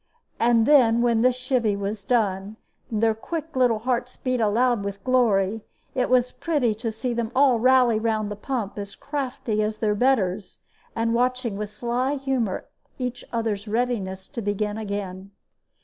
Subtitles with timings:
[0.39, 2.57] And then, when this chivy was done,
[2.89, 5.61] and their quick little hearts beat aloud with glory,
[5.93, 9.93] it was pretty to see them all rally round the pump, as crafty as their
[9.93, 10.57] betters,
[10.95, 12.65] and watching with sly humor
[12.97, 15.29] each other's readiness to begin again.